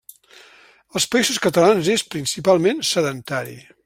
Als 0.99 1.05
Països 1.15 1.37
Catalans 1.43 1.89
és, 1.97 2.05
principalment, 2.15 2.85
sedentari. 2.95 3.59